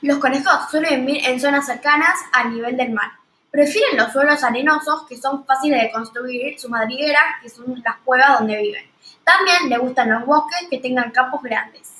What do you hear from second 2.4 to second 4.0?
nivel del mar. Prefieren